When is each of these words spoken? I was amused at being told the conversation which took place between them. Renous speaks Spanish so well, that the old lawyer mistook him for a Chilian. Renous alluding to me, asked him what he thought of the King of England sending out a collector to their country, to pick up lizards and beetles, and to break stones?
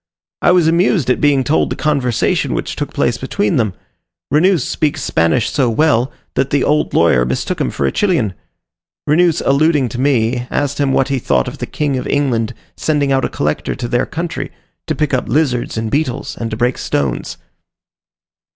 I 0.41 0.49
was 0.49 0.67
amused 0.67 1.11
at 1.11 1.21
being 1.21 1.43
told 1.43 1.69
the 1.69 1.75
conversation 1.75 2.55
which 2.55 2.75
took 2.75 2.91
place 2.91 3.19
between 3.19 3.57
them. 3.57 3.75
Renous 4.33 4.65
speaks 4.67 5.03
Spanish 5.03 5.51
so 5.51 5.69
well, 5.69 6.11
that 6.33 6.49
the 6.49 6.63
old 6.63 6.95
lawyer 6.95 7.23
mistook 7.23 7.61
him 7.61 7.69
for 7.69 7.85
a 7.85 7.91
Chilian. 7.91 8.33
Renous 9.07 9.43
alluding 9.45 9.89
to 9.89 10.01
me, 10.01 10.47
asked 10.49 10.79
him 10.79 10.91
what 10.91 11.09
he 11.09 11.19
thought 11.19 11.47
of 11.47 11.59
the 11.59 11.67
King 11.67 11.99
of 11.99 12.07
England 12.07 12.55
sending 12.75 13.11
out 13.11 13.25
a 13.25 13.29
collector 13.29 13.75
to 13.75 13.87
their 13.87 14.07
country, 14.07 14.51
to 14.87 14.95
pick 14.95 15.13
up 15.13 15.29
lizards 15.29 15.77
and 15.77 15.91
beetles, 15.91 16.35
and 16.35 16.49
to 16.49 16.57
break 16.57 16.79
stones? 16.79 17.37